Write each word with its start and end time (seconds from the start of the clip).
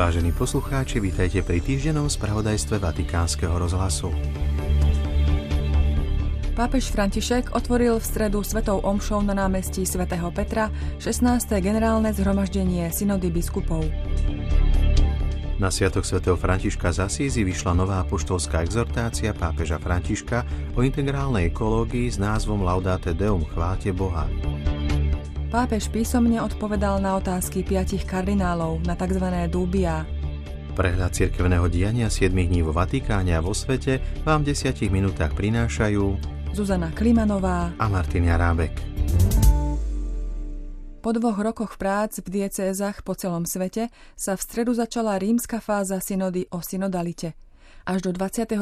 Vážení 0.00 0.32
poslucháči, 0.32 0.96
vítajte 0.96 1.44
pri 1.44 1.60
týždennom 1.60 2.08
spravodajstve 2.08 2.80
Vatikánskeho 2.80 3.52
rozhlasu. 3.52 4.08
Pápež 6.56 6.88
František 6.88 7.52
otvoril 7.52 8.00
v 8.00 8.08
stredu 8.08 8.40
svetou 8.40 8.80
omšou 8.80 9.20
na 9.20 9.36
námestí 9.36 9.84
svätého 9.84 10.32
Petra 10.32 10.72
16. 11.04 11.52
generálne 11.60 12.16
zhromaždenie 12.16 12.88
synody 12.88 13.28
biskupov. 13.28 13.84
Na 15.60 15.68
sviatok 15.68 16.08
svätého 16.08 16.40
Františka 16.40 16.96
z 16.96 17.04
Asízy 17.04 17.44
vyšla 17.44 17.76
nová 17.76 18.00
poštolská 18.08 18.64
exhortácia 18.64 19.36
pápeža 19.36 19.76
Františka 19.76 20.48
o 20.72 20.80
integrálnej 20.80 21.52
ekológii 21.52 22.08
s 22.08 22.16
názvom 22.16 22.64
Laudate 22.64 23.12
Deum, 23.12 23.44
chváte 23.44 23.92
Boha. 23.92 24.24
Pápež 25.50 25.90
písomne 25.90 26.38
odpovedal 26.38 27.02
na 27.02 27.18
otázky 27.18 27.66
piatich 27.66 28.06
kardinálov 28.06 28.86
na 28.86 28.94
tzv. 28.94 29.50
dúbia. 29.50 30.06
Prehľad 30.78 31.10
cirkevného 31.10 31.66
diania 31.66 32.06
7 32.06 32.30
dní 32.30 32.62
vo 32.62 32.70
Vatikáne 32.70 33.34
a 33.34 33.42
vo 33.42 33.50
svete 33.50 33.98
vám 34.22 34.46
v 34.46 34.54
10 34.54 34.78
minútach 34.94 35.34
prinášajú 35.34 36.06
Zuzana 36.54 36.94
Klimanová 36.94 37.74
a 37.82 37.84
Martin 37.90 38.30
Jarábek. 38.30 38.78
Po 41.02 41.10
dvoch 41.10 41.42
rokoch 41.42 41.74
prác 41.82 42.22
v 42.22 42.30
diecézach 42.30 43.02
po 43.02 43.18
celom 43.18 43.42
svete 43.42 43.90
sa 44.14 44.38
v 44.38 44.44
stredu 44.46 44.70
začala 44.70 45.18
rímska 45.18 45.58
fáza 45.58 45.98
synody 45.98 46.46
o 46.54 46.62
synodalite– 46.62 47.34
až 47.84 48.06
do 48.06 48.14
29. 48.14 48.56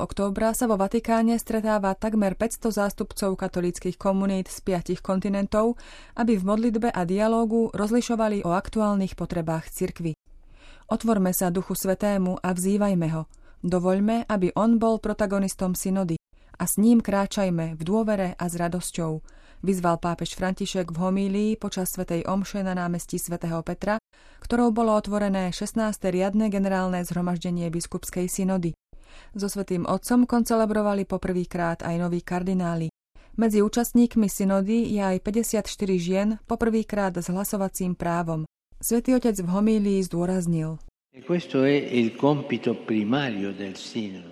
októbra 0.00 0.56
sa 0.56 0.64
vo 0.64 0.80
Vatikáne 0.80 1.36
stretáva 1.36 1.92
takmer 1.92 2.34
500 2.34 2.72
zástupcov 2.72 3.36
katolíckých 3.36 4.00
komunít 4.00 4.48
z 4.48 4.58
piatich 4.64 5.04
kontinentov, 5.04 5.76
aby 6.16 6.40
v 6.40 6.44
modlitbe 6.46 6.88
a 6.90 7.02
dialógu 7.04 7.70
rozlišovali 7.76 8.42
o 8.42 8.56
aktuálnych 8.56 9.14
potrebách 9.14 9.70
cirkvy. 9.70 10.16
Otvorme 10.90 11.30
sa 11.30 11.54
Duchu 11.54 11.78
Svetému 11.78 12.42
a 12.42 12.50
vzývajme 12.50 13.08
ho. 13.14 13.30
Dovoľme, 13.62 14.26
aby 14.26 14.50
on 14.58 14.82
bol 14.82 14.98
protagonistom 14.98 15.78
synody 15.78 16.18
a 16.58 16.64
s 16.66 16.82
ním 16.82 16.98
kráčajme 16.98 17.78
v 17.78 17.82
dôvere 17.86 18.34
a 18.34 18.44
s 18.50 18.58
radosťou, 18.58 19.22
vyzval 19.62 20.02
pápež 20.02 20.34
František 20.34 20.90
v 20.90 20.98
homílii 20.98 21.50
počas 21.54 21.94
svätej 21.94 22.26
omše 22.26 22.66
na 22.66 22.74
námestí 22.74 23.22
svätého 23.22 23.62
Petra, 23.62 24.01
ktorou 24.52 24.68
bolo 24.68 24.92
otvorené 24.92 25.48
16. 25.48 25.80
riadne 26.12 26.52
generálne 26.52 27.00
zhromaždenie 27.08 27.72
biskupskej 27.72 28.28
synody. 28.28 28.76
So 29.32 29.48
svätým 29.48 29.88
otcom 29.88 30.28
koncelebrovali 30.28 31.08
poprvýkrát 31.08 31.80
aj 31.80 31.96
noví 31.96 32.20
kardináli. 32.20 32.92
Medzi 33.40 33.64
účastníkmi 33.64 34.28
synody 34.28 34.92
je 34.92 35.00
aj 35.00 35.24
54 35.24 35.64
žien 35.96 36.36
poprvýkrát 36.44 37.16
s 37.16 37.32
hlasovacím 37.32 37.96
právom. 37.96 38.44
Svetý 38.76 39.16
otec 39.16 39.40
v 39.40 39.48
homílii 39.48 40.04
zdôraznil. 40.04 40.76
E 41.16 41.24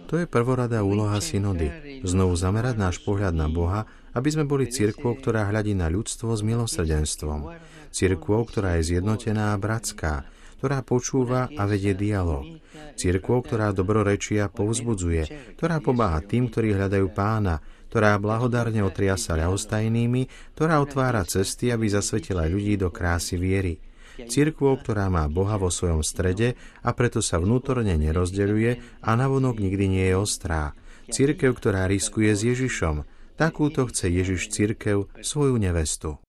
to 0.04 0.16
je 0.20 0.26
prvoradá 0.28 0.84
úloha 0.84 1.16
synody. 1.24 1.72
Znovu 2.04 2.36
zamerať 2.36 2.76
náš 2.76 3.00
pohľad 3.00 3.32
na 3.32 3.48
Boha 3.48 3.88
aby 4.14 4.28
sme 4.30 4.44
boli 4.46 4.66
cirkvou, 4.66 5.14
ktorá 5.14 5.46
hľadí 5.46 5.74
na 5.74 5.86
ľudstvo 5.86 6.34
s 6.34 6.42
milosrdenstvom. 6.42 7.54
Cirkvou, 7.90 8.46
ktorá 8.46 8.78
je 8.78 8.94
zjednotená 8.94 9.54
a 9.54 9.60
bratská, 9.60 10.24
ktorá 10.58 10.80
počúva 10.86 11.50
a 11.52 11.62
vedie 11.66 11.92
dialog. 11.92 12.46
Cirkvou, 12.94 13.42
ktorá 13.42 13.74
dobrorečia 13.74 14.48
povzbudzuje, 14.50 15.54
ktorá 15.58 15.82
pomáha 15.82 16.22
tým, 16.22 16.48
ktorí 16.48 16.76
hľadajú 16.76 17.06
pána, 17.10 17.58
ktorá 17.90 18.14
blahodárne 18.22 18.86
otriasa 18.86 19.34
ľahostajnými, 19.40 20.54
ktorá 20.54 20.78
otvára 20.78 21.26
cesty, 21.26 21.74
aby 21.74 21.90
zasvetila 21.90 22.46
ľudí 22.46 22.78
do 22.78 22.92
krásy 22.92 23.34
viery. 23.40 23.82
Cirkvou, 24.20 24.76
ktorá 24.76 25.08
má 25.08 25.24
Boha 25.32 25.56
vo 25.56 25.72
svojom 25.72 26.04
strede 26.04 26.54
a 26.84 26.92
preto 26.92 27.24
sa 27.24 27.40
vnútorne 27.40 27.96
nerozdeľuje 27.96 29.00
a 29.00 29.10
navonok 29.16 29.56
nikdy 29.58 29.86
nie 29.88 30.06
je 30.12 30.16
ostrá. 30.20 30.76
Cirkev, 31.08 31.56
ktorá 31.56 31.88
riskuje 31.88 32.30
s 32.36 32.44
Ježišom, 32.44 33.02
Takúto 33.40 33.88
chce 33.88 34.12
Ježiš 34.12 34.52
cirkev 34.52 35.08
svoju 35.24 35.56
nevestu. 35.56 36.20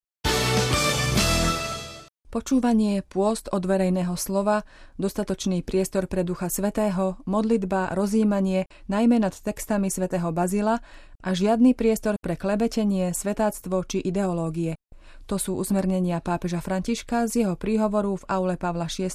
Počúvanie, 2.31 3.03
pôst 3.03 3.51
od 3.51 3.67
verejného 3.67 4.15
slova, 4.15 4.63
dostatočný 4.95 5.67
priestor 5.67 6.07
pre 6.07 6.23
Ducha 6.23 6.47
Svetého, 6.47 7.19
modlitba, 7.27 7.91
rozímanie, 7.91 8.71
najmä 8.87 9.19
nad 9.19 9.35
textami 9.35 9.91
svätého 9.91 10.31
Bazila 10.31 10.79
a 11.19 11.29
žiadny 11.35 11.75
priestor 11.75 12.15
pre 12.23 12.39
klebetenie, 12.39 13.11
svetáctvo 13.11 13.83
či 13.83 13.99
ideológie. 13.99 14.79
To 15.27 15.35
sú 15.35 15.59
usmernenia 15.59 16.23
pápeža 16.23 16.63
Františka 16.63 17.27
z 17.27 17.43
jeho 17.43 17.59
príhovoru 17.59 18.15
v 18.15 18.27
aule 18.31 18.55
Pavla 18.55 18.87
VI. 18.87 19.11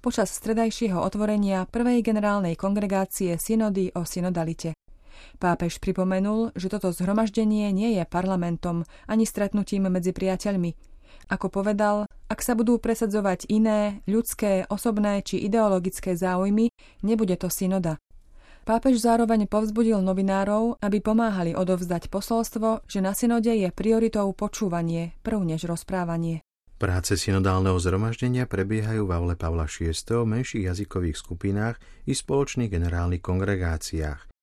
počas 0.00 0.32
stredajšieho 0.32 0.96
otvorenia 1.04 1.68
prvej 1.68 2.00
generálnej 2.00 2.56
kongregácie 2.56 3.36
synody 3.36 3.92
o 3.92 4.08
synodalite. 4.08 4.72
Pápež 5.36 5.84
pripomenul, 5.84 6.56
že 6.56 6.72
toto 6.72 6.96
zhromaždenie 6.96 7.68
nie 7.76 8.00
je 8.00 8.08
parlamentom 8.08 8.88
ani 9.04 9.28
stretnutím 9.28 9.92
medzi 9.92 10.16
priateľmi. 10.16 10.96
Ako 11.28 11.52
povedal, 11.52 12.07
ak 12.28 12.44
sa 12.44 12.52
budú 12.52 12.76
presadzovať 12.76 13.48
iné, 13.48 14.04
ľudské, 14.04 14.68
osobné 14.68 15.24
či 15.24 15.40
ideologické 15.40 16.12
záujmy, 16.12 16.68
nebude 17.00 17.34
to 17.40 17.48
synoda. 17.48 17.96
Pápež 18.68 19.00
zároveň 19.00 19.48
povzbudil 19.48 20.04
novinárov, 20.04 20.76
aby 20.84 21.00
pomáhali 21.00 21.56
odovzdať 21.56 22.12
posolstvo, 22.12 22.84
že 22.84 23.00
na 23.00 23.16
synode 23.16 23.48
je 23.48 23.72
prioritou 23.72 24.28
počúvanie, 24.36 25.16
prv 25.24 25.40
než 25.40 25.64
rozprávanie. 25.64 26.44
Práce 26.76 27.16
synodálneho 27.16 27.80
zhromaždenia 27.80 28.46
prebiehajú 28.46 29.08
v 29.08 29.14
Avle 29.16 29.34
Pavla 29.34 29.66
VI 29.66 29.96
v 29.96 30.30
menších 30.30 30.68
jazykových 30.68 31.16
skupinách 31.16 31.80
i 32.06 32.14
spoločných 32.14 32.70
generálnych 32.70 33.24
kongregáciách. 33.24 34.37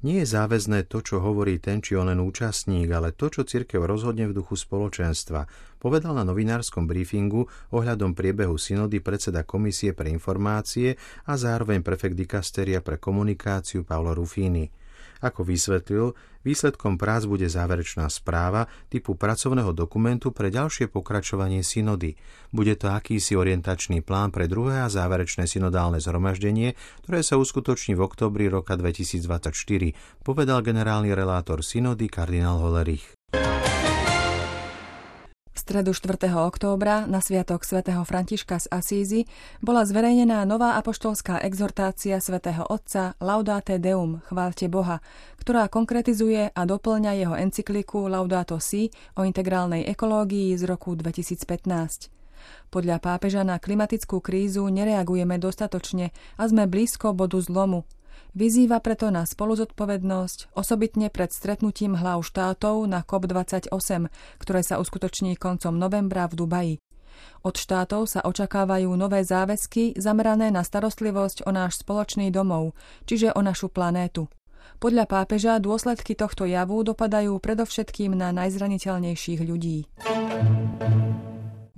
Nie 0.00 0.24
je 0.24 0.32
záväzné 0.32 0.88
to, 0.88 1.04
čo 1.04 1.20
hovorí 1.20 1.60
ten 1.60 1.84
či 1.84 1.92
onen 1.92 2.24
účastník, 2.24 2.88
ale 2.88 3.12
to, 3.12 3.28
čo 3.28 3.44
cirkev 3.44 3.84
rozhodne 3.84 4.32
v 4.32 4.36
duchu 4.40 4.56
spoločenstva, 4.56 5.44
povedal 5.76 6.16
na 6.16 6.24
novinárskom 6.24 6.88
briefingu 6.88 7.44
ohľadom 7.68 8.16
priebehu 8.16 8.56
synody 8.56 9.04
predseda 9.04 9.44
Komisie 9.44 9.92
pre 9.92 10.08
informácie 10.08 10.96
a 11.28 11.36
zároveň 11.36 11.84
prefekt 11.84 12.16
dikasteria 12.16 12.80
pre 12.80 12.96
komunikáciu 12.96 13.84
Paolo 13.84 14.16
Rufini. 14.16 14.72
Ako 15.20 15.44
vysvetlil, 15.44 16.16
výsledkom 16.42 16.96
prác 16.96 17.28
bude 17.28 17.44
záverečná 17.44 18.08
správa 18.08 18.66
typu 18.88 19.12
pracovného 19.14 19.76
dokumentu 19.76 20.32
pre 20.32 20.48
ďalšie 20.48 20.88
pokračovanie 20.88 21.60
synody. 21.60 22.16
Bude 22.50 22.72
to 22.80 22.88
akýsi 22.88 23.36
orientačný 23.36 24.00
plán 24.00 24.32
pre 24.32 24.48
druhé 24.48 24.80
a 24.80 24.88
záverečné 24.88 25.44
synodálne 25.44 26.00
zhromaždenie, 26.00 26.72
ktoré 27.04 27.20
sa 27.20 27.36
uskutoční 27.36 28.00
v 28.00 28.04
oktobri 28.08 28.48
roka 28.48 28.74
2024, 28.74 30.24
povedal 30.24 30.64
generálny 30.64 31.12
relátor 31.12 31.60
synody 31.60 32.08
kardinál 32.08 32.58
Holerich 32.64 33.19
stredu 35.60 35.92
4. 35.92 36.16
októbra 36.32 37.04
na 37.04 37.20
sviatok 37.20 37.68
svätého 37.68 38.00
Františka 38.08 38.64
z 38.64 38.66
Asízy 38.72 39.20
bola 39.60 39.84
zverejnená 39.84 40.48
nová 40.48 40.80
apoštolská 40.80 41.44
exhortácia 41.44 42.16
svätého 42.16 42.64
Otca 42.64 43.12
Laudate 43.20 43.76
Deum, 43.76 44.24
chválte 44.24 44.72
Boha, 44.72 45.04
ktorá 45.36 45.68
konkretizuje 45.68 46.48
a 46.48 46.62
doplňa 46.64 47.12
jeho 47.12 47.36
encykliku 47.36 48.08
Laudato 48.08 48.56
Si 48.56 48.88
o 49.20 49.28
integrálnej 49.28 49.84
ekológii 49.84 50.56
z 50.56 50.64
roku 50.64 50.96
2015. 50.96 52.08
Podľa 52.72 52.96
pápeža 52.96 53.44
na 53.44 53.60
klimatickú 53.60 54.24
krízu 54.24 54.64
nereagujeme 54.72 55.36
dostatočne 55.36 56.08
a 56.40 56.42
sme 56.48 56.64
blízko 56.64 57.12
bodu 57.12 57.36
zlomu, 57.36 57.84
Vyzýva 58.30 58.78
preto 58.78 59.10
na 59.10 59.26
spoluzodpovednosť, 59.26 60.54
osobitne 60.54 61.10
pred 61.10 61.34
stretnutím 61.34 61.98
hlav 61.98 62.22
štátov 62.22 62.86
na 62.86 63.02
COP28, 63.02 64.06
ktoré 64.38 64.60
sa 64.62 64.78
uskutoční 64.78 65.34
koncom 65.34 65.74
novembra 65.74 66.30
v 66.30 66.34
Dubaji. 66.38 66.74
Od 67.42 67.58
štátov 67.58 68.06
sa 68.06 68.22
očakávajú 68.22 68.86
nové 68.94 69.26
záväzky 69.26 69.98
zamerané 69.98 70.54
na 70.54 70.62
starostlivosť 70.62 71.42
o 71.42 71.50
náš 71.50 71.82
spoločný 71.82 72.30
domov, 72.30 72.78
čiže 73.02 73.34
o 73.34 73.42
našu 73.42 73.66
planétu. 73.66 74.30
Podľa 74.78 75.04
pápeža 75.10 75.58
dôsledky 75.58 76.14
tohto 76.14 76.46
javu 76.46 76.86
dopadajú 76.86 77.36
predovšetkým 77.42 78.14
na 78.14 78.30
najzraniteľnejších 78.30 79.40
ľudí. 79.42 79.90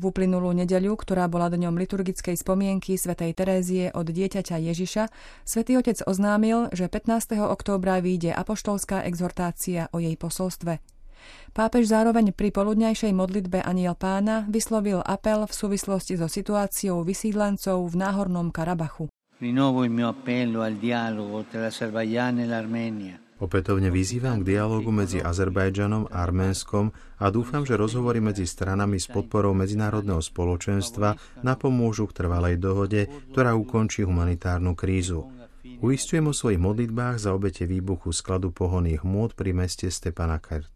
V 0.02 0.10
uplynulú 0.10 0.50
nedeľu, 0.50 0.98
ktorá 0.98 1.30
bola 1.30 1.46
dňom 1.46 1.78
liturgickej 1.78 2.34
spomienky 2.34 2.98
svätej 2.98 3.38
Terézie 3.38 3.94
od 3.94 4.10
dieťaťa 4.10 4.58
Ježiša, 4.58 5.06
svätý 5.46 5.78
Otec 5.78 6.02
oznámil, 6.02 6.74
že 6.74 6.90
15. 6.90 7.38
októbra 7.38 8.02
vyjde 8.02 8.34
apoštolská 8.34 9.06
exhortácia 9.06 9.86
o 9.94 10.02
jej 10.02 10.18
posolstve. 10.18 10.82
Pápež 11.54 11.86
zároveň 11.86 12.34
pri 12.34 12.50
poludňajšej 12.50 13.14
modlitbe 13.14 13.62
Aniel 13.62 13.94
pána 13.94 14.42
vyslovil 14.50 15.06
apel 15.06 15.46
v 15.46 15.54
súvislosti 15.54 16.18
so 16.18 16.26
situáciou 16.26 17.06
vysídlencov 17.06 17.86
v 17.86 17.94
Náhornom 17.94 18.50
Karabachu. 18.50 19.06
Opätovne 23.42 23.90
vyzývam 23.90 24.38
k 24.38 24.54
dialogu 24.54 24.94
medzi 24.94 25.18
Azerbajdžanom 25.18 26.14
a 26.14 26.22
Arménskom 26.22 26.94
a 27.18 27.26
dúfam, 27.26 27.66
že 27.66 27.74
rozhovory 27.74 28.22
medzi 28.22 28.46
stranami 28.46 29.02
s 29.02 29.10
podporou 29.10 29.50
medzinárodného 29.50 30.22
spoločenstva 30.22 31.42
napomôžu 31.42 32.06
k 32.06 32.22
trvalej 32.22 32.62
dohode, 32.62 33.10
ktorá 33.34 33.58
ukončí 33.58 34.06
humanitárnu 34.06 34.78
krízu. 34.78 35.26
Uistujem 35.82 36.30
o 36.30 36.34
svojich 36.34 36.62
modlitbách 36.62 37.18
za 37.18 37.34
obete 37.34 37.66
výbuchu 37.66 38.14
skladu 38.14 38.54
pohonných 38.54 39.02
môd 39.02 39.34
pri 39.34 39.50
meste 39.50 39.90
Stepanakert. 39.90 40.70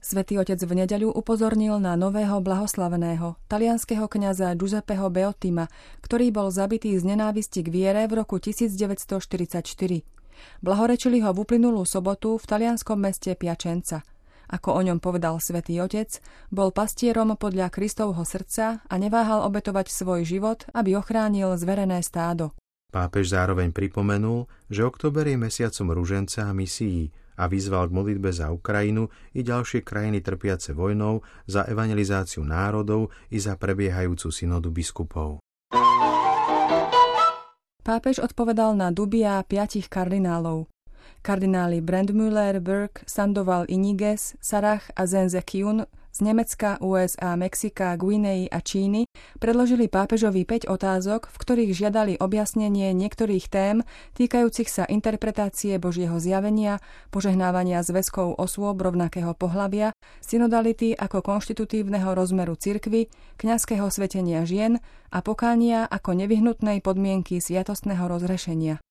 Svetý 0.00 0.36
otec 0.36 0.60
v 0.60 0.84
nedeľu 0.84 1.16
upozornil 1.16 1.80
na 1.80 1.96
nového 1.96 2.40
blahoslaveného, 2.44 3.40
talianského 3.48 4.04
kňaza 4.08 4.52
Giuseppeho 4.60 5.08
Beotima, 5.08 5.72
ktorý 6.04 6.32
bol 6.32 6.52
zabitý 6.52 6.92
z 7.00 7.16
nenávisti 7.16 7.64
k 7.64 7.68
viere 7.72 8.04
v 8.04 8.20
roku 8.20 8.36
1944. 8.36 10.19
Blahorečili 10.60 11.24
ho 11.24 11.32
v 11.32 11.42
uplynulú 11.42 11.82
sobotu 11.88 12.36
v 12.36 12.44
talianskom 12.44 13.00
meste 13.00 13.32
Piačenca. 13.32 14.04
Ako 14.50 14.74
o 14.74 14.80
ňom 14.82 14.98
povedal 14.98 15.38
svätý 15.38 15.78
Otec, 15.78 16.18
bol 16.50 16.74
pastierom 16.74 17.38
podľa 17.38 17.70
Kristovho 17.70 18.26
srdca 18.26 18.82
a 18.82 18.94
neváhal 18.98 19.46
obetovať 19.46 19.86
svoj 19.86 20.26
život, 20.26 20.66
aby 20.74 20.98
ochránil 20.98 21.54
zverené 21.54 22.02
stádo. 22.02 22.50
Pápež 22.90 23.30
zároveň 23.30 23.70
pripomenul, 23.70 24.50
že 24.66 24.82
oktober 24.82 25.22
je 25.22 25.38
mesiacom 25.38 25.94
ruženca 25.94 26.50
a 26.50 26.52
misií 26.52 27.14
a 27.38 27.46
vyzval 27.46 27.86
k 27.86 27.94
modlitbe 27.94 28.34
za 28.34 28.50
Ukrajinu 28.50 29.06
i 29.32 29.46
ďalšie 29.46 29.86
krajiny 29.86 30.18
trpiace 30.18 30.74
vojnou, 30.74 31.22
za 31.46 31.64
evangelizáciu 31.70 32.42
národov 32.42 33.14
i 33.30 33.38
za 33.38 33.54
prebiehajúcu 33.54 34.28
synodu 34.34 34.68
biskupov. 34.74 35.38
Pápež 37.80 38.20
odpovedal 38.20 38.76
na 38.76 38.92
dubia 38.92 39.40
piatich 39.40 39.88
kardinálov. 39.88 40.68
Kardináli 41.24 41.80
Brandmüller, 41.80 42.60
Burke, 42.60 43.04
Sandoval 43.08 43.64
Iniges, 43.68 44.36
Sarach 44.40 44.92
a 44.96 45.08
Zenze 45.08 45.40
Kyun 45.40 45.88
z 46.10 46.18
Nemecka, 46.26 46.76
USA, 46.82 47.38
Mexika, 47.38 47.94
Guinei 47.94 48.50
a 48.50 48.58
Číny 48.58 49.06
predložili 49.38 49.86
pápežovi 49.86 50.42
5 50.44 50.68
otázok, 50.68 51.30
v 51.30 51.36
ktorých 51.38 51.72
žiadali 51.72 52.12
objasnenie 52.18 52.92
niektorých 52.92 53.46
tém 53.46 53.86
týkajúcich 54.18 54.68
sa 54.68 54.84
interpretácie 54.86 55.78
Božieho 55.78 56.18
zjavenia, 56.18 56.82
požehnávania 57.14 57.80
zväzkov 57.86 58.36
osôb 58.36 58.82
rovnakého 58.82 59.32
pohlavia, 59.38 59.94
synodality 60.18 60.92
ako 60.98 61.22
konštitutívneho 61.22 62.12
rozmeru 62.12 62.58
cirkvy, 62.58 63.08
kňazského 63.38 63.86
svetenia 63.88 64.42
žien 64.44 64.82
a 65.14 65.18
pokánia 65.22 65.86
ako 65.86 66.18
nevyhnutnej 66.18 66.82
podmienky 66.84 67.38
sviatostného 67.38 68.04
rozrešenia. 68.06 68.82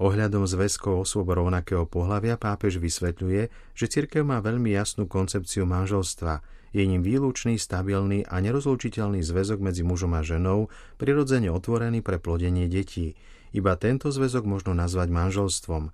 Ohľadom 0.00 0.48
zväzkov 0.48 1.04
osôb 1.04 1.28
rovnakého 1.28 1.84
pohľavia 1.84 2.40
pápež 2.40 2.80
vysvetľuje, 2.80 3.52
že 3.76 3.86
cirkev 3.90 4.24
má 4.24 4.40
veľmi 4.40 4.72
jasnú 4.72 5.04
koncepciu 5.04 5.68
manželstva. 5.68 6.59
Je 6.70 6.86
ním 6.86 7.02
výlučný, 7.02 7.58
stabilný 7.58 8.22
a 8.30 8.38
nerozlučiteľný 8.38 9.26
zväzok 9.26 9.58
medzi 9.58 9.82
mužom 9.82 10.14
a 10.14 10.22
ženou, 10.22 10.70
prirodzene 11.02 11.50
otvorený 11.50 11.98
pre 11.98 12.22
plodenie 12.22 12.70
detí. 12.70 13.18
Iba 13.50 13.74
tento 13.74 14.14
zväzok 14.14 14.46
možno 14.46 14.72
nazvať 14.78 15.10
manželstvom. 15.10 15.90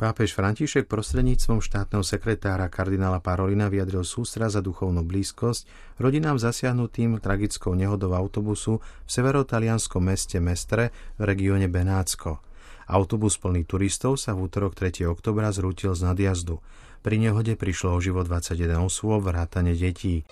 Pápež 0.00 0.32
František 0.32 0.88
prostredníctvom 0.88 1.60
štátneho 1.60 2.00
sekretára 2.00 2.72
kardinála 2.72 3.20
Parolina 3.20 3.68
vyjadril 3.68 4.00
sústra 4.00 4.48
za 4.48 4.64
duchovnú 4.64 5.04
blízkosť 5.04 5.68
rodinám 6.00 6.40
zasiahnutým 6.40 7.20
tragickou 7.20 7.76
nehodou 7.76 8.16
autobusu 8.16 8.80
v 8.80 9.08
severotalianskom 9.12 10.00
meste 10.00 10.40
Mestre 10.40 10.88
v 11.20 11.28
regióne 11.28 11.68
Benácko. 11.68 12.40
Autobus 12.88 13.36
plný 13.36 13.68
turistov 13.68 14.16
sa 14.16 14.32
v 14.32 14.48
útorok 14.48 14.72
3. 14.72 15.04
oktobra 15.04 15.52
zrútil 15.52 15.92
z 15.92 16.08
nadjazdu. 16.08 16.64
Pri 17.00 17.16
nehode 17.16 17.56
prišlo 17.56 17.96
o 17.96 18.02
život 18.04 18.28
21 18.28 18.76
osôb, 18.84 19.24
vrátane 19.24 19.72
detí. 19.72 20.28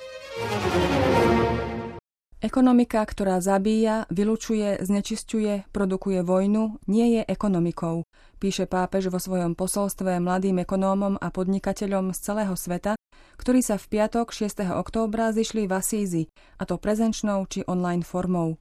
Ekonomika, 2.38 3.02
ktorá 3.02 3.42
zabíja, 3.42 4.06
vylučuje, 4.12 4.78
znečisťuje, 4.84 5.74
produkuje 5.74 6.20
vojnu, 6.22 6.78
nie 6.86 7.18
je 7.18 7.22
ekonomikou, 7.26 8.06
píše 8.38 8.70
pápež 8.70 9.10
vo 9.10 9.18
svojom 9.18 9.58
posolstve 9.58 10.20
mladým 10.22 10.62
ekonómom 10.62 11.18
a 11.18 11.28
podnikateľom 11.32 12.14
z 12.14 12.18
celého 12.20 12.54
sveta, 12.54 12.94
ktorí 13.40 13.64
sa 13.64 13.80
v 13.80 13.88
piatok 13.88 14.30
6. 14.30 14.70
októbra 14.70 15.34
zišli 15.34 15.66
v 15.66 15.72
Asízi, 15.72 16.22
a 16.60 16.68
to 16.68 16.78
prezenčnou 16.78 17.48
či 17.50 17.66
online 17.66 18.06
formou. 18.06 18.60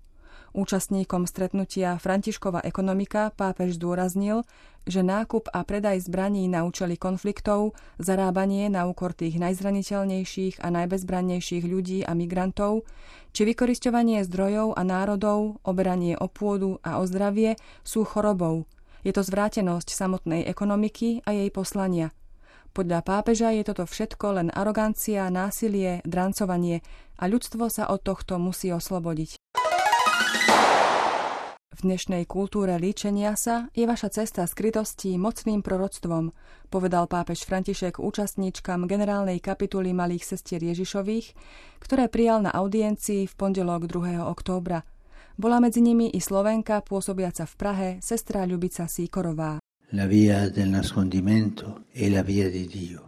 Účastníkom 0.57 1.29
stretnutia 1.29 2.01
Františkova 2.01 2.65
ekonomika 2.65 3.29
pápež 3.29 3.77
zdôraznil, 3.77 4.41
že 4.89 5.05
nákup 5.05 5.53
a 5.53 5.61
predaj 5.61 6.09
zbraní 6.09 6.49
na 6.49 6.65
účely 6.65 6.97
konfliktov, 6.97 7.77
zarábanie 8.01 8.65
na 8.65 8.89
úkor 8.89 9.13
tých 9.13 9.37
najzraniteľnejších 9.37 10.65
a 10.65 10.73
najbezbrannejších 10.73 11.61
ľudí 11.61 12.01
a 12.01 12.17
migrantov, 12.17 12.89
či 13.37 13.45
vykorisťovanie 13.45 14.25
zdrojov 14.25 14.73
a 14.73 14.81
národov, 14.81 15.61
oberanie 15.61 16.17
o 16.17 16.25
pôdu 16.25 16.81
a 16.81 16.97
o 16.97 17.05
zdravie 17.05 17.53
sú 17.85 18.01
chorobou. 18.01 18.65
Je 19.05 19.13
to 19.13 19.21
zvrátenosť 19.21 19.93
samotnej 19.93 20.41
ekonomiky 20.49 21.21
a 21.29 21.37
jej 21.37 21.53
poslania. 21.53 22.09
Podľa 22.73 23.05
pápeža 23.05 23.53
je 23.53 23.61
toto 23.61 23.85
všetko 23.85 24.41
len 24.41 24.49
arogancia, 24.49 25.29
násilie, 25.29 26.01
drancovanie 26.01 26.81
a 27.21 27.29
ľudstvo 27.29 27.69
sa 27.69 27.93
od 27.93 28.01
tohto 28.01 28.41
musí 28.41 28.73
oslobodiť. 28.73 29.36
V 31.77 31.85
dnešnej 31.85 32.25
kultúre 32.25 32.73
líčenia 32.81 33.37
sa 33.37 33.69
je 33.69 33.85
vaša 33.85 34.09
cesta 34.09 34.49
skrytosti 34.49 35.13
mocným 35.21 35.61
proroctvom, 35.61 36.33
povedal 36.73 37.05
pápež 37.05 37.45
František 37.45 38.01
účastníčkam 38.01 38.89
generálnej 38.89 39.37
kapituly 39.37 39.93
Malých 39.93 40.25
sestier 40.25 40.57
Ježišových, 40.57 41.37
ktoré 41.77 42.09
prijal 42.09 42.41
na 42.41 42.49
audiencii 42.49 43.29
v 43.29 43.33
pondelok 43.37 43.85
2. 43.85 44.25
októbra. 44.25 44.89
Bola 45.37 45.61
medzi 45.61 45.85
nimi 45.85 46.09
i 46.09 46.17
Slovenka 46.17 46.81
pôsobiaca 46.81 47.45
v 47.45 47.53
Prahe, 47.53 47.89
sestra 48.01 48.49
Ľubica 48.49 48.89
Síkorová. 48.89 49.61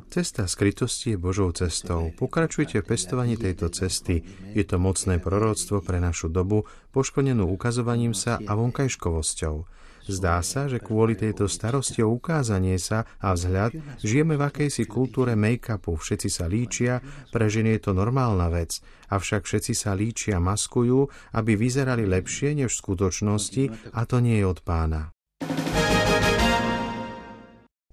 Cesta 0.07 0.47
skrytosti 0.47 1.11
je 1.11 1.17
Božou 1.19 1.51
cestou. 1.51 2.15
Pokračujte 2.15 2.79
v 2.79 2.87
pestovaní 2.87 3.35
tejto 3.35 3.67
cesty. 3.67 4.23
Je 4.55 4.63
to 4.63 4.79
mocné 4.79 5.19
proroctvo 5.19 5.83
pre 5.83 5.99
našu 5.99 6.31
dobu, 6.31 6.63
poškodenú 6.95 7.51
ukazovaním 7.51 8.15
sa 8.15 8.39
a 8.39 8.55
vonkajškovosťou. 8.55 9.67
Zdá 10.07 10.39
sa, 10.39 10.71
že 10.71 10.79
kvôli 10.79 11.19
tejto 11.19 11.51
starosti 11.51 11.99
o 11.99 12.15
ukázanie 12.15 12.79
sa 12.79 13.03
a 13.19 13.35
vzhľad 13.35 13.75
žijeme 13.99 14.39
v 14.39 14.47
akejsi 14.47 14.87
kultúre 14.87 15.35
make-upu. 15.35 15.99
Všetci 15.99 16.29
sa 16.31 16.47
líčia, 16.47 17.03
pre 17.35 17.51
ženy 17.51 17.75
je 17.75 17.81
to 17.85 17.91
normálna 17.91 18.47
vec, 18.47 18.79
avšak 19.11 19.43
všetci 19.43 19.75
sa 19.75 19.91
líčia, 19.99 20.39
maskujú, 20.39 21.11
aby 21.35 21.59
vyzerali 21.59 22.07
lepšie 22.07 22.55
než 22.55 22.71
v 22.71 22.81
skutočnosti 22.87 23.63
a 23.91 24.01
to 24.07 24.23
nie 24.23 24.39
je 24.39 24.47
od 24.47 24.63
pána. 24.63 25.11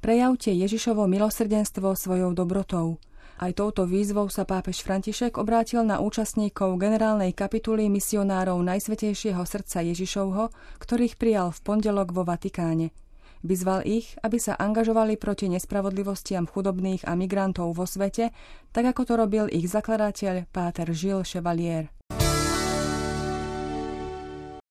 Prejavte 0.06 0.54
Ježišovo 0.54 1.10
milosrdenstvo 1.10 1.98
svojou 1.98 2.30
dobrotou. 2.30 3.02
Aj 3.42 3.50
touto 3.50 3.90
výzvou 3.90 4.30
sa 4.30 4.46
pápež 4.46 4.86
František 4.86 5.34
obrátil 5.34 5.82
na 5.82 5.98
účastníkov 5.98 6.78
generálnej 6.78 7.34
kapituly 7.34 7.90
misionárov 7.90 8.54
Najsvetejšieho 8.62 9.42
srdca 9.42 9.82
Ježišovho, 9.82 10.54
ktorých 10.78 11.18
prijal 11.18 11.50
v 11.50 11.58
pondelok 11.58 12.14
vo 12.14 12.22
Vatikáne. 12.22 12.94
Vyzval 13.42 13.82
ich, 13.82 14.14
aby 14.22 14.38
sa 14.38 14.54
angažovali 14.54 15.18
proti 15.18 15.50
nespravodlivostiam 15.50 16.46
chudobných 16.46 17.02
a 17.02 17.18
migrantov 17.18 17.74
vo 17.74 17.82
svete, 17.82 18.30
tak 18.70 18.86
ako 18.86 19.02
to 19.10 19.14
robil 19.18 19.44
ich 19.50 19.66
zakladateľ 19.66 20.46
Páter 20.54 20.86
Žil 20.94 21.26
Chevalier. 21.26 21.95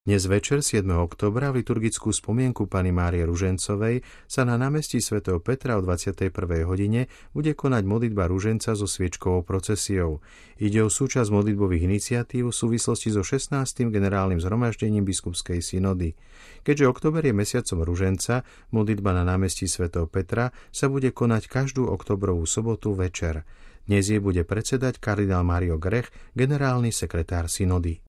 Dnes 0.06 0.30
večer 0.30 0.62
7. 0.62 0.86
oktobra 1.02 1.50
v 1.50 1.66
liturgickú 1.66 2.14
spomienku 2.14 2.70
pani 2.70 2.94
Márie 2.94 3.26
Ružencovej 3.26 4.06
sa 4.30 4.46
na 4.46 4.54
námestí 4.54 5.02
svätého 5.02 5.42
Petra 5.42 5.74
o 5.74 5.82
21. 5.82 6.30
hodine 6.70 7.10
bude 7.34 7.58
konať 7.58 7.82
modlitba 7.90 8.30
Ruženca 8.30 8.78
so 8.78 8.86
sviečkovou 8.86 9.42
procesiou. 9.42 10.22
Ide 10.62 10.86
o 10.86 10.94
súčasť 10.94 11.34
modlitbových 11.34 11.90
iniciatív 11.90 12.54
v 12.54 12.54
súvislosti 12.54 13.18
so 13.18 13.26
16. 13.26 13.66
generálnym 13.90 14.38
zhromaždením 14.38 15.10
biskupskej 15.10 15.66
synody. 15.66 16.14
Keďže 16.62 16.86
oktober 16.86 17.26
je 17.26 17.34
mesiacom 17.34 17.82
Ruženca, 17.82 18.46
modlitba 18.70 19.10
na 19.10 19.26
námestí 19.26 19.66
svätého 19.66 20.06
Petra 20.06 20.54
sa 20.70 20.86
bude 20.86 21.10
konať 21.18 21.50
každú 21.50 21.90
oktobrovú 21.90 22.46
sobotu 22.46 22.94
večer. 22.94 23.42
Dnes 23.90 24.06
je 24.06 24.22
bude 24.22 24.46
predsedať 24.46 25.02
kardinál 25.02 25.42
Mario 25.42 25.82
Grech, 25.82 26.14
generálny 26.38 26.94
sekretár 26.94 27.50
synody. 27.50 28.05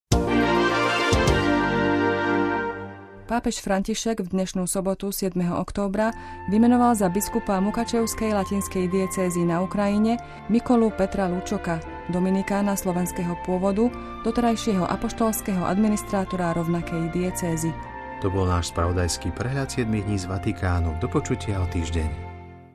Pápež 3.26 3.59
František 3.59 4.23
v 4.23 4.38
dnešnú 4.38 4.71
sobotu 4.71 5.11
7. 5.11 5.35
októbra 5.50 6.14
vymenoval 6.47 6.95
za 6.95 7.11
biskupa 7.11 7.59
Mukačevskej 7.59 8.30
latinskej 8.30 8.87
diecézy 8.87 9.42
na 9.42 9.66
Ukrajine 9.66 10.14
Mikolu 10.47 10.95
Petra 10.95 11.26
Lučoka, 11.26 11.83
dominikána 12.14 12.78
slovenského 12.78 13.35
pôvodu, 13.42 13.90
doterajšieho 14.23 14.87
apoštolského 14.87 15.66
administrátora 15.66 16.54
rovnakej 16.54 17.11
diecézy. 17.11 17.75
To 18.23 18.30
bol 18.30 18.47
náš 18.47 18.71
spravodajský 18.71 19.35
prehľad 19.35 19.75
7 19.75 19.90
dní 19.90 20.23
z 20.23 20.30
Vatikánu. 20.30 20.95
Do 21.02 21.11
počutia 21.11 21.59
o 21.59 21.66
týždeň. 21.66 22.25